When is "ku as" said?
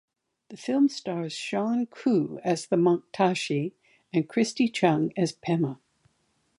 1.85-2.65